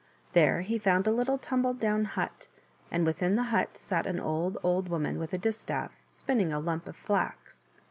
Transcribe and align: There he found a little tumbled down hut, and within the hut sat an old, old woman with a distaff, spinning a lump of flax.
There 0.33 0.61
he 0.61 0.79
found 0.79 1.05
a 1.05 1.11
little 1.11 1.37
tumbled 1.37 1.79
down 1.79 2.05
hut, 2.05 2.47
and 2.89 3.05
within 3.05 3.35
the 3.35 3.43
hut 3.53 3.77
sat 3.77 4.07
an 4.07 4.19
old, 4.19 4.57
old 4.63 4.89
woman 4.89 5.19
with 5.19 5.31
a 5.31 5.37
distaff, 5.37 5.91
spinning 6.07 6.51
a 6.51 6.59
lump 6.59 6.87
of 6.87 6.95
flax. 6.95 7.67